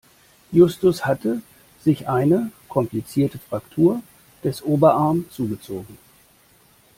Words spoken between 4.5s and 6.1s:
Oberarm zugezogen.